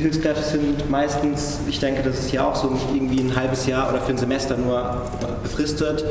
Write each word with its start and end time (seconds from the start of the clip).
Hilfskräfte 0.00 0.42
sind 0.42 0.90
meistens, 0.90 1.60
ich 1.68 1.78
denke, 1.78 2.02
das 2.02 2.18
ist 2.18 2.32
ja 2.32 2.46
auch 2.46 2.56
so, 2.56 2.72
irgendwie 2.94 3.20
ein 3.20 3.36
halbes 3.36 3.66
Jahr 3.66 3.88
oder 3.90 4.00
für 4.00 4.12
ein 4.12 4.18
Semester 4.18 4.56
nur 4.56 5.02
befristet, 5.42 6.04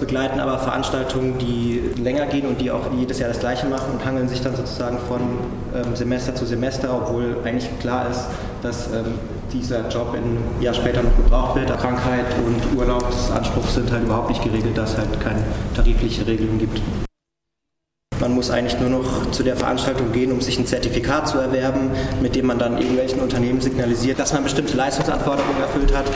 begleiten 0.00 0.40
aber 0.40 0.58
Veranstaltungen, 0.58 1.38
die 1.38 1.80
länger 2.02 2.26
gehen 2.26 2.46
und 2.46 2.60
die 2.60 2.70
auch 2.70 2.92
jedes 2.98 3.18
Jahr 3.18 3.28
das 3.28 3.38
Gleiche 3.38 3.66
machen 3.66 3.92
und 3.92 4.04
hangeln 4.04 4.28
sich 4.28 4.40
dann 4.40 4.56
sozusagen 4.56 4.98
von 5.08 5.20
ähm, 5.74 5.94
Semester 5.94 6.34
zu 6.34 6.44
Semester, 6.44 6.92
obwohl 6.92 7.36
eigentlich 7.44 7.68
klar 7.78 8.10
ist, 8.10 8.26
dass 8.62 8.88
ähm, 8.88 9.14
dieser 9.52 9.88
Job 9.88 10.14
ein 10.14 10.62
Jahr 10.62 10.74
später 10.74 11.02
noch 11.02 11.16
gebraucht 11.16 11.56
wird. 11.56 11.68
Krankheit 11.78 12.26
und 12.44 12.78
Urlaubsanspruch 12.78 13.68
sind 13.68 13.90
halt 13.92 14.02
überhaupt 14.02 14.28
nicht 14.28 14.42
geregelt, 14.42 14.76
da 14.76 14.84
es 14.84 14.96
halt 14.96 15.20
keine 15.20 15.42
tarifliche 15.74 16.26
Regelung 16.26 16.58
gibt. 16.58 16.80
Man 18.20 18.34
muss 18.34 18.50
eigentlich 18.50 18.80
nur 18.80 18.88
noch 18.88 19.30
zu 19.30 19.42
der 19.42 19.56
Veranstaltung 19.56 20.10
gehen, 20.12 20.32
um 20.32 20.40
sich 20.40 20.58
ein 20.58 20.66
Zertifikat 20.66 21.28
zu 21.28 21.38
erwerben, 21.38 21.90
mit 22.22 22.34
dem 22.34 22.46
man 22.46 22.58
dann 22.58 22.78
irgendwelchen 22.78 23.20
Unternehmen 23.20 23.60
signalisiert, 23.60 24.18
dass 24.18 24.32
man 24.32 24.42
bestimmte 24.42 24.76
Leistungsanforderungen 24.76 25.60
erfüllt 25.60 25.94
hat. 25.94 26.06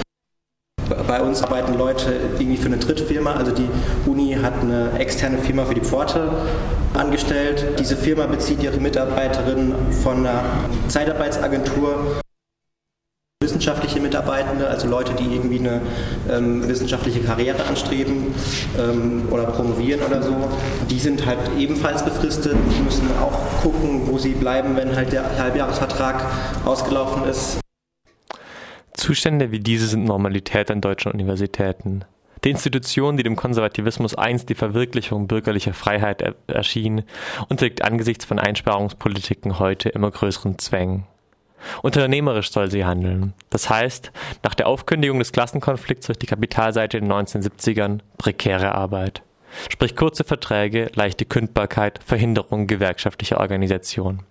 Bei 1.07 1.21
uns 1.23 1.43
arbeiten 1.43 1.75
Leute 1.77 2.13
irgendwie 2.39 2.57
für 2.57 2.67
eine 2.67 2.79
Drittfirma. 2.79 3.35
Also 3.35 3.53
die 3.53 3.69
Uni 4.07 4.37
hat 4.43 4.55
eine 4.63 4.99
externe 4.99 5.39
Firma 5.39 5.65
für 5.65 5.75
die 5.75 5.83
Pforte 5.83 6.31
angestellt. 6.95 7.79
Diese 7.79 7.97
Firma 7.97 8.27
bezieht 8.27 8.63
ihre 8.63 8.79
Mitarbeiterinnen 8.79 9.75
von 10.03 10.27
einer 10.27 10.43
Zeitarbeitsagentur 10.89 12.21
wissenschaftliche 13.61 14.01
Mitarbeitende, 14.01 14.69
also 14.69 14.89
Leute, 14.89 15.13
die 15.13 15.35
irgendwie 15.35 15.59
eine 15.59 15.83
ähm, 16.31 16.67
wissenschaftliche 16.67 17.21
Karriere 17.21 17.63
anstreben 17.67 18.35
ähm, 18.79 19.25
oder 19.31 19.45
promovieren 19.45 20.01
oder 20.01 20.23
so, 20.23 20.35
die 20.89 20.99
sind 20.99 21.27
halt 21.27 21.39
ebenfalls 21.59 22.03
befristet, 22.03 22.57
die 22.75 22.83
müssen 22.83 23.07
auch 23.21 23.63
gucken, 23.63 24.07
wo 24.07 24.17
sie 24.17 24.31
bleiben, 24.31 24.77
wenn 24.77 24.97
halt 24.97 25.13
der 25.13 25.39
Halbjahresvertrag 25.39 26.25
ausgelaufen 26.65 27.25
ist. 27.25 27.61
Zustände 28.95 29.51
wie 29.51 29.61
diese 29.61 29.87
sind 29.87 30.05
Normalität 30.05 30.71
an 30.71 30.81
deutschen 30.81 31.13
Universitäten. 31.13 32.07
Die 32.45 32.51
Institution, 32.51 33.19
die 33.19 33.23
dem 33.23 33.37
Konservativismus 33.37 34.15
einst 34.15 34.49
die 34.49 34.55
Verwirklichung 34.55 35.29
bürgerlicher 35.29 35.75
Freiheit 35.75 36.23
er 36.23 36.35
erschien, 36.47 37.03
unterliegt 37.51 37.83
angesichts 37.83 38.25
von 38.25 38.39
Einsparungspolitiken 38.39 39.59
heute 39.59 39.91
immer 39.91 40.11
größeren 40.11 40.59
Zwängen. 40.59 41.05
Unternehmerisch 41.83 42.51
soll 42.51 42.71
sie 42.71 42.85
handeln. 42.85 43.35
Das 43.51 43.71
heißt, 43.71 44.13
nach 44.43 44.55
der 44.55 44.67
Aufkündigung 44.67 45.19
des 45.19 45.33
Klassenkonflikts 45.33 46.07
durch 46.07 46.19
die 46.19 46.27
Kapitalseite 46.27 46.99
in 46.99 47.05
den 47.05 47.13
1970ern 47.13 48.01
prekäre 48.19 48.75
Arbeit. 48.75 49.23
Sprich 49.69 49.97
kurze 49.97 50.25
Verträge, 50.25 50.91
leichte 50.95 51.25
Kündbarkeit, 51.25 52.01
Verhinderung 52.05 52.67
gewerkschaftlicher 52.67 53.41
Organisation. 53.41 54.23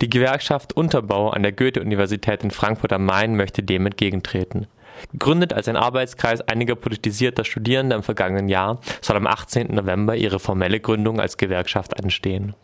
Die 0.00 0.10
Gewerkschaft 0.10 0.76
Unterbau 0.76 1.30
an 1.30 1.42
der 1.42 1.52
Goethe-Universität 1.52 2.44
in 2.44 2.50
Frankfurt 2.50 2.92
am 2.92 3.04
Main 3.04 3.36
möchte 3.36 3.62
dem 3.62 3.86
entgegentreten. 3.86 4.66
Gegründet 5.12 5.52
als 5.52 5.66
ein 5.68 5.76
Arbeitskreis 5.76 6.42
einiger 6.42 6.76
politisierter 6.76 7.44
Studierender 7.44 7.96
im 7.96 8.02
vergangenen 8.02 8.48
Jahr, 8.48 8.80
soll 9.00 9.16
am 9.16 9.26
18. 9.26 9.74
November 9.74 10.14
ihre 10.14 10.38
formelle 10.38 10.80
Gründung 10.80 11.20
als 11.20 11.38
Gewerkschaft 11.38 11.98
anstehen. 12.02 12.54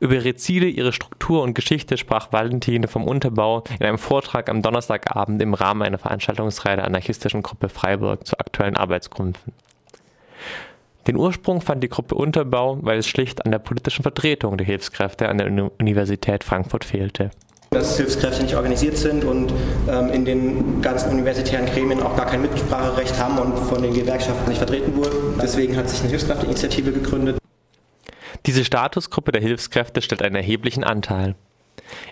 Über 0.00 0.14
ihre 0.14 0.34
Ziele, 0.34 0.66
ihre 0.66 0.92
Struktur 0.92 1.42
und 1.42 1.54
Geschichte 1.54 1.96
sprach 1.96 2.32
Valentine 2.32 2.88
vom 2.88 3.04
Unterbau 3.04 3.64
in 3.78 3.86
einem 3.86 3.98
Vortrag 3.98 4.48
am 4.48 4.62
Donnerstagabend 4.62 5.40
im 5.42 5.54
Rahmen 5.54 5.82
einer 5.82 5.98
Veranstaltungsreihe 5.98 6.76
der 6.76 6.86
anarchistischen 6.86 7.42
Gruppe 7.42 7.68
Freiburg 7.68 8.26
zu 8.26 8.38
aktuellen 8.38 8.76
Arbeitsgründen. 8.76 9.52
Den 11.06 11.16
Ursprung 11.16 11.60
fand 11.60 11.82
die 11.82 11.88
Gruppe 11.88 12.14
Unterbau, 12.14 12.78
weil 12.82 12.98
es 12.98 13.08
schlicht 13.08 13.44
an 13.44 13.50
der 13.50 13.58
politischen 13.58 14.02
Vertretung 14.02 14.56
der 14.58 14.66
Hilfskräfte 14.66 15.28
an 15.28 15.38
der 15.38 15.70
Universität 15.78 16.44
Frankfurt 16.44 16.84
fehlte. 16.84 17.30
Dass 17.70 17.96
Hilfskräfte 17.96 18.42
nicht 18.42 18.54
organisiert 18.54 18.96
sind 18.96 19.24
und 19.24 19.52
ähm, 19.88 20.10
in 20.10 20.24
den 20.24 20.82
ganzen 20.82 21.10
universitären 21.10 21.66
Gremien 21.66 22.02
auch 22.02 22.16
gar 22.16 22.26
kein 22.26 22.42
Mitspracherecht 22.42 23.18
haben 23.18 23.38
und 23.38 23.58
von 23.58 23.80
den 23.80 23.94
Gewerkschaften 23.94 24.48
nicht 24.48 24.58
vertreten 24.58 24.96
wurden. 24.96 25.38
Deswegen 25.40 25.76
hat 25.76 25.88
sich 25.88 26.00
eine 26.00 26.10
Hilfskräfteinitiative 26.10 26.92
gegründet. 26.92 27.39
Diese 28.50 28.64
Statusgruppe 28.64 29.30
der 29.30 29.42
Hilfskräfte 29.42 30.02
stellt 30.02 30.22
einen 30.22 30.34
erheblichen 30.34 30.82
Anteil. 30.82 31.36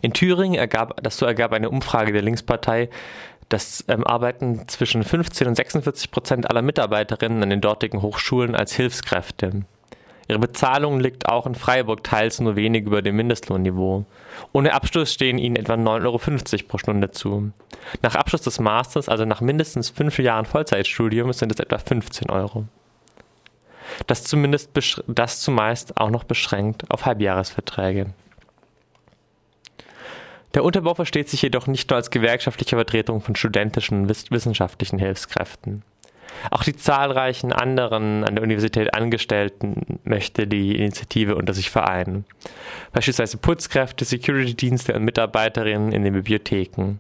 In 0.03 0.13
Thüringen 0.13 0.55
ergab, 0.55 1.01
so 1.11 1.27
ergab 1.27 1.53
eine 1.53 1.69
Umfrage 1.69 2.13
der 2.13 2.23
Linkspartei, 2.23 2.91
dass 3.49 3.85
ähm, 3.89 4.07
arbeiten 4.07 4.69
zwischen 4.69 5.03
15 5.03 5.49
und 5.49 5.57
46 5.57 6.13
Prozent 6.13 6.49
aller 6.49 6.63
Mitarbeiterinnen 6.63 7.43
an 7.43 7.51
den 7.51 7.61
dortigen 7.61 8.03
Hochschulen 8.03 8.55
als 8.55 8.73
Hilfskräfte. 8.73 9.65
Ihre 10.29 10.39
Bezahlung 10.39 11.01
liegt 11.01 11.29
auch 11.29 11.45
in 11.45 11.57
Freiburg 11.57 12.05
teils 12.05 12.39
nur 12.39 12.55
wenig 12.55 12.87
über 12.87 13.03
dem 13.03 13.17
Mindestlohnniveau. 13.17 14.05
Ohne 14.53 14.75
Abschluss 14.75 15.13
stehen 15.13 15.39
ihnen 15.39 15.57
etwa 15.57 15.75
9,50 15.75 16.05
Euro 16.05 16.69
pro 16.69 16.79
Stunde 16.79 17.11
zu. 17.11 17.51
Nach 18.03 18.15
Abschluss 18.15 18.43
des 18.43 18.61
Masters, 18.61 19.09
also 19.09 19.25
nach 19.25 19.41
mindestens 19.41 19.91
fünf 19.91 20.17
Jahren 20.21 20.45
Vollzeitstudium, 20.45 21.33
sind 21.33 21.51
es 21.51 21.59
etwa 21.59 21.79
15 21.79 22.31
Euro 22.31 22.69
das 24.07 24.25
zumindest 24.25 24.71
das 25.07 25.41
zumeist 25.41 25.97
auch 25.97 26.11
noch 26.11 26.25
beschränkt 26.25 26.91
auf 26.91 27.07
Halbjahresverträge. 27.07 28.07
Der 30.55 30.65
Unterbau 30.65 30.95
versteht 30.95 31.29
sich 31.29 31.43
jedoch 31.43 31.67
nicht 31.67 31.91
nur 31.91 31.97
als 31.97 32.11
gewerkschaftliche 32.11 32.77
Vertretung 32.77 33.21
von 33.21 33.37
studentischen 33.37 34.09
wissenschaftlichen 34.09 34.99
Hilfskräften. 34.99 35.83
Auch 36.51 36.63
die 36.63 36.77
zahlreichen 36.77 37.53
anderen 37.53 38.25
an 38.25 38.35
der 38.35 38.45
Universität 38.45 38.95
Angestellten 38.95 40.01
möchte 40.05 40.47
die 40.47 40.77
Initiative 40.77 41.35
unter 41.37 41.55
sich 41.55 41.71
vereinen. 41.71 42.25
Beispielsweise 42.93 43.39
Putzkräfte, 43.39 44.05
Security-Dienste 44.05 44.95
und 44.95 45.05
Mitarbeiterinnen 45.05 45.93
in 45.93 46.05
den 46.05 46.15
Bibliotheken. 46.15 46.99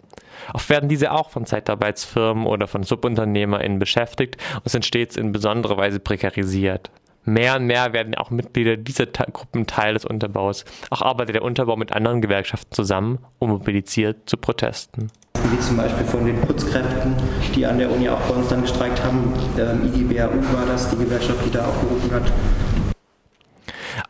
Oft 0.54 0.70
werden 0.70 0.88
diese 0.88 1.12
auch 1.12 1.30
von 1.30 1.46
Zeitarbeitsfirmen 1.46 2.46
oder 2.46 2.66
von 2.66 2.82
SubunternehmerInnen 2.82 3.78
beschäftigt 3.78 4.36
und 4.56 4.68
sind 4.68 4.84
stets 4.84 5.16
in 5.16 5.32
besonderer 5.32 5.76
Weise 5.76 6.00
prekarisiert. 6.00 6.90
Mehr 7.24 7.56
und 7.56 7.66
mehr 7.66 7.92
werden 7.92 8.14
auch 8.14 8.30
Mitglieder 8.30 8.76
dieser 8.76 9.06
Gruppen 9.06 9.66
Teil 9.66 9.94
des 9.94 10.06
Unterbaus. 10.06 10.64
Auch 10.88 11.02
arbeitet 11.02 11.34
der 11.34 11.42
Unterbau 11.42 11.76
mit 11.76 11.92
anderen 11.92 12.22
Gewerkschaften 12.22 12.72
zusammen 12.72 13.18
und 13.38 13.50
mobilisiert 13.50 14.28
zu 14.28 14.38
Protesten 14.38 15.10
wie 15.52 15.60
zum 15.60 15.76
Beispiel 15.76 16.04
von 16.04 16.24
den 16.24 16.40
Putzkräften, 16.40 17.14
die 17.54 17.66
an 17.66 17.78
der 17.78 17.90
Uni 17.90 18.08
auch 18.08 18.20
bei 18.20 18.34
uns 18.34 18.48
dann 18.48 18.62
gestreikt 18.62 19.02
haben. 19.02 19.32
Ähm, 19.58 19.92
IGBAU 19.94 20.30
war 20.52 20.66
das, 20.66 20.90
die 20.90 20.96
Gewerkschaft, 20.96 21.44
die 21.44 21.50
da 21.50 21.64
aufgerufen 21.64 22.12
hat. 22.12 22.32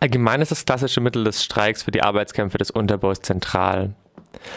Allgemein 0.00 0.40
ist 0.40 0.50
das 0.50 0.64
klassische 0.64 1.00
Mittel 1.00 1.24
des 1.24 1.42
Streiks 1.42 1.82
für 1.82 1.90
die 1.90 2.02
Arbeitskämpfe 2.02 2.58
des 2.58 2.70
Unterbaus 2.70 3.20
zentral. 3.20 3.94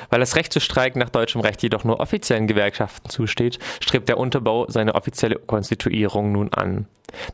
Weil 0.10 0.20
das 0.20 0.36
Recht 0.36 0.54
zu 0.54 0.60
streiken 0.60 1.00
nach 1.00 1.10
deutschem 1.10 1.42
Recht 1.42 1.64
jedoch 1.64 1.84
nur 1.84 2.00
offiziellen 2.00 2.48
Gewerkschaften 2.48 3.10
zusteht, 3.10 3.58
strebt 3.80 4.10
der 4.10 4.18
Unterbau 4.18 4.66
seine 4.70 4.96
offizielle 4.96 5.36
Konstituierung 5.36 6.32
nun 6.32 6.54
an. 6.54 6.86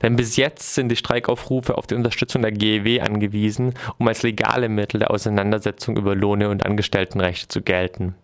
Denn 0.01 0.15
bis 0.15 0.37
jetzt 0.37 0.73
sind 0.73 0.89
die 0.89 0.95
Streikaufrufe 0.95 1.77
auf 1.77 1.87
die 1.87 1.95
Unterstützung 1.95 2.41
der 2.41 2.51
GEW 2.51 3.01
angewiesen, 3.01 3.73
um 3.97 4.07
als 4.07 4.23
legale 4.23 4.69
Mittel 4.69 4.99
der 4.99 5.11
Auseinandersetzung 5.11 5.97
über 5.97 6.15
Lohne 6.15 6.49
und 6.49 6.65
Angestelltenrechte 6.65 7.47
zu 7.47 7.61
gelten. 7.61 8.15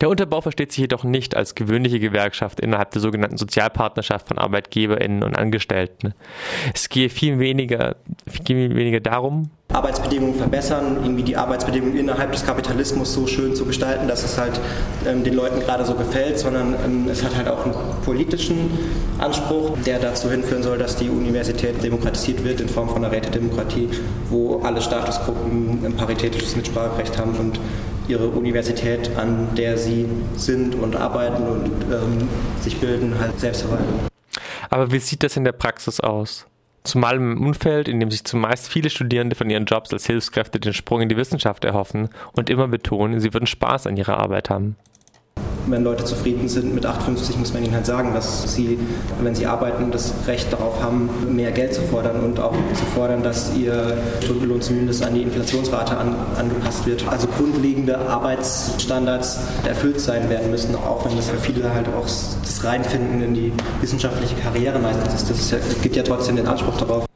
Der 0.00 0.10
Unterbau 0.10 0.40
versteht 0.40 0.72
sich 0.72 0.80
jedoch 0.80 1.04
nicht 1.04 1.36
als 1.36 1.54
gewöhnliche 1.54 2.00
Gewerkschaft 2.00 2.60
innerhalb 2.60 2.90
der 2.90 3.00
sogenannten 3.00 3.36
Sozialpartnerschaft 3.38 4.28
von 4.28 4.38
ArbeitgeberInnen 4.38 5.22
und 5.22 5.36
Angestellten. 5.36 6.14
Es 6.74 6.88
gehe 6.88 7.08
viel 7.08 7.38
weniger, 7.38 7.96
viel 8.28 8.74
weniger 8.74 9.00
darum, 9.00 9.50
Arbeitsbedingungen 9.72 10.36
verbessern, 10.36 10.98
irgendwie 11.02 11.24
die 11.24 11.36
Arbeitsbedingungen 11.36 11.96
innerhalb 11.96 12.30
des 12.30 12.46
Kapitalismus 12.46 13.12
so 13.12 13.26
schön 13.26 13.54
zu 13.56 13.66
gestalten, 13.66 14.06
dass 14.06 14.22
es 14.22 14.38
halt 14.38 14.60
ähm, 15.06 15.24
den 15.24 15.34
Leuten 15.34 15.58
gerade 15.60 15.84
so 15.84 15.94
gefällt, 15.94 16.38
sondern 16.38 16.74
ähm, 16.84 17.08
es 17.10 17.24
hat 17.24 17.36
halt 17.36 17.48
auch 17.48 17.64
einen 17.64 17.74
politischen 18.04 18.70
Anspruch, 19.18 19.76
der 19.84 19.98
dazu 19.98 20.30
hinführen 20.30 20.62
soll, 20.62 20.78
dass 20.78 20.96
die 20.96 21.10
Universität 21.10 21.82
demokratisiert 21.82 22.44
wird 22.44 22.60
in 22.60 22.68
Form 22.68 22.88
von 22.88 23.04
einer 23.04 23.12
Rätedemokratie, 23.12 23.90
wo 24.30 24.60
alle 24.60 24.80
Statusgruppen 24.80 25.84
ein 25.84 25.96
paritätisches 25.96 26.54
Mitspracherecht 26.54 27.18
haben 27.18 27.34
und 27.34 27.58
ihre 28.08 28.28
Universität, 28.28 29.10
an 29.16 29.48
der 29.56 29.78
sie 29.78 30.06
sind 30.36 30.74
und 30.74 30.96
arbeiten 30.96 31.42
und 31.42 31.70
ähm, 31.92 32.28
sich 32.60 32.78
bilden, 32.78 33.18
halt 33.18 33.38
selbst 33.40 33.62
verwalten. 33.62 34.08
Aber 34.70 34.92
wie 34.92 34.98
sieht 34.98 35.22
das 35.22 35.36
in 35.36 35.44
der 35.44 35.52
Praxis 35.52 36.00
aus? 36.00 36.46
Zumal 36.84 37.16
im 37.16 37.44
Umfeld, 37.44 37.88
in 37.88 37.98
dem 37.98 38.10
sich 38.10 38.24
zumeist 38.24 38.68
viele 38.68 38.90
Studierende 38.90 39.34
von 39.34 39.50
ihren 39.50 39.64
Jobs 39.64 39.92
als 39.92 40.06
Hilfskräfte 40.06 40.60
den 40.60 40.72
Sprung 40.72 41.00
in 41.00 41.08
die 41.08 41.16
Wissenschaft 41.16 41.64
erhoffen 41.64 42.08
und 42.32 42.48
immer 42.48 42.68
betonen, 42.68 43.18
sie 43.18 43.34
würden 43.34 43.46
Spaß 43.46 43.86
an 43.88 43.96
ihrer 43.96 44.18
Arbeit 44.18 44.50
haben 44.50 44.76
wenn 45.66 45.84
Leute 45.84 46.04
zufrieden 46.04 46.48
sind 46.48 46.74
mit 46.74 46.86
8,50, 46.86 47.38
muss 47.38 47.52
man 47.52 47.64
ihnen 47.64 47.74
halt 47.74 47.86
sagen, 47.86 48.14
dass 48.14 48.54
sie, 48.54 48.78
wenn 49.20 49.34
sie 49.34 49.46
arbeiten, 49.46 49.90
das 49.90 50.12
Recht 50.26 50.52
darauf 50.52 50.82
haben, 50.82 51.08
mehr 51.30 51.52
Geld 51.52 51.74
zu 51.74 51.82
fordern 51.82 52.20
und 52.20 52.40
auch 52.40 52.54
zu 52.74 52.84
fordern, 52.94 53.22
dass 53.22 53.54
ihr 53.56 53.96
Stundenlohn 54.22 54.60
zumindest 54.60 55.04
an 55.04 55.14
die 55.14 55.22
Inflationsrate 55.22 55.96
an, 55.96 56.14
angepasst 56.38 56.86
wird. 56.86 57.06
Also 57.08 57.26
grundlegende 57.36 57.98
Arbeitsstandards 57.98 59.38
erfüllt 59.66 60.00
sein 60.00 60.28
werden 60.30 60.50
müssen, 60.50 60.74
auch 60.74 61.04
wenn 61.04 61.16
das 61.16 61.28
für 61.28 61.38
viele 61.38 61.72
halt 61.72 61.86
auch 61.88 62.04
das 62.04 62.64
Reinfinden 62.64 63.22
in 63.22 63.34
die 63.34 63.52
wissenschaftliche 63.80 64.36
Karriere 64.36 64.78
meistens 64.78 65.14
ist. 65.14 65.30
Das, 65.30 65.50
ja, 65.50 65.58
gibt 65.82 65.96
ja 65.96 66.02
trotzdem 66.02 66.36
den 66.36 66.46
Anspruch 66.46 66.76
darauf. 66.78 67.06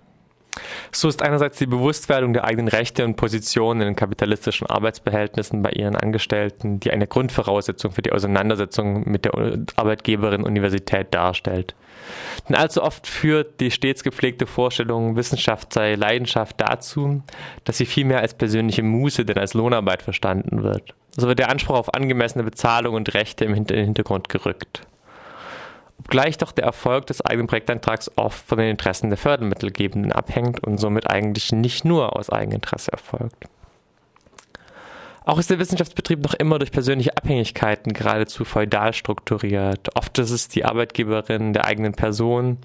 So 1.00 1.08
ist 1.08 1.23
einerseits 1.23 1.56
die 1.56 1.64
Bewusstwerdung 1.64 2.35
der 2.35 2.44
eigenen 2.44 2.69
Rechte 2.69 3.06
und 3.06 3.17
Positionen 3.17 3.81
in 3.81 3.87
den 3.87 3.97
kapitalistischen 3.97 4.67
Arbeitsbehältnissen 4.67 5.62
bei 5.62 5.70
ihren 5.70 5.97
Angestellten, 5.97 6.79
die 6.79 6.91
eine 6.91 7.06
Grundvoraussetzung 7.06 7.93
für 7.93 8.02
die 8.02 8.12
Auseinandersetzung 8.12 9.08
mit 9.08 9.25
der 9.25 9.32
Arbeitgeberin 9.76 10.43
Universität 10.43 11.14
darstellt. 11.14 11.75
Denn 12.47 12.55
allzu 12.55 12.82
oft 12.82 13.06
führt 13.06 13.61
die 13.61 13.70
stets 13.70 14.02
gepflegte 14.02 14.47
Vorstellung, 14.47 15.17
Wissenschaft 15.17 15.73
sei 15.73 15.94
Leidenschaft 15.94 16.61
dazu, 16.61 17.23
dass 17.64 17.79
sie 17.79 17.87
viel 17.87 18.05
mehr 18.05 18.20
als 18.20 18.35
persönliche 18.35 18.82
Muße 18.82 19.25
denn 19.25 19.38
als 19.38 19.55
Lohnarbeit 19.55 20.02
verstanden 20.02 20.62
wird. 20.62 20.94
So 21.17 21.29
wird 21.29 21.38
der 21.38 21.49
Anspruch 21.49 21.76
auf 21.76 21.94
angemessene 21.94 22.44
Bezahlung 22.44 22.94
und 22.94 23.14
Rechte 23.14 23.47
im 23.47 23.55
Hintergrund 23.55 24.29
gerückt 24.29 24.82
obgleich 26.11 26.39
doch 26.39 26.51
der 26.51 26.65
Erfolg 26.65 27.07
des 27.07 27.25
eigenen 27.25 27.47
Projektantrags 27.47 28.11
oft 28.17 28.45
von 28.45 28.59
den 28.59 28.71
Interessen 28.71 29.11
der 29.11 29.17
Fördermittelgebenden 29.17 30.11
abhängt 30.11 30.59
und 30.59 30.79
somit 30.79 31.09
eigentlich 31.09 31.53
nicht 31.53 31.85
nur 31.85 32.17
aus 32.17 32.31
Eigeninteresse 32.31 32.91
erfolgt. 32.91 33.45
Auch 35.25 35.39
ist 35.39 35.51
der 35.51 35.61
Wissenschaftsbetrieb 35.61 36.21
noch 36.21 36.35
immer 36.35 36.59
durch 36.59 36.73
persönliche 36.73 37.17
Abhängigkeiten 37.17 37.93
geradezu 37.93 38.45
feudal 38.45 38.93
strukturiert. 38.93 39.97
Oft 39.97 40.19
ist 40.19 40.33
es 40.33 40.49
die 40.49 40.65
Arbeitgeberin 40.65 41.53
der 41.53 41.67
eigenen 41.67 41.93
Person, 41.93 42.59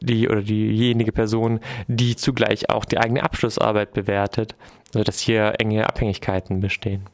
die 0.00 0.28
oder 0.28 0.42
diejenige 0.42 1.12
Person, 1.12 1.60
die 1.88 2.14
zugleich 2.14 2.68
auch 2.68 2.84
die 2.84 2.98
eigene 2.98 3.22
Abschlussarbeit 3.22 3.94
bewertet, 3.94 4.54
sodass 4.92 5.18
hier 5.18 5.54
enge 5.60 5.88
Abhängigkeiten 5.88 6.60
bestehen. 6.60 7.06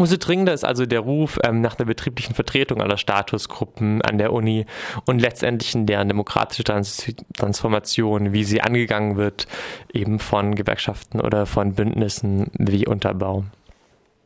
Umso 0.00 0.16
dringender 0.16 0.54
ist 0.54 0.64
also 0.64 0.86
der 0.86 1.00
Ruf 1.00 1.38
ähm, 1.44 1.60
nach 1.60 1.74
der 1.74 1.84
betrieblichen 1.84 2.34
Vertretung 2.34 2.80
aller 2.80 2.96
Statusgruppen 2.96 4.00
an 4.00 4.16
der 4.16 4.32
Uni 4.32 4.64
und 5.04 5.18
letztendlich 5.18 5.74
in 5.74 5.84
deren 5.84 6.08
demokratische 6.08 6.64
Trans 6.64 7.12
Transformation, 7.36 8.32
wie 8.32 8.44
sie 8.44 8.62
angegangen 8.62 9.18
wird, 9.18 9.46
eben 9.92 10.18
von 10.18 10.54
Gewerkschaften 10.54 11.20
oder 11.20 11.44
von 11.44 11.74
Bündnissen 11.74 12.50
wie 12.54 12.86
Unterbau. 12.86 13.44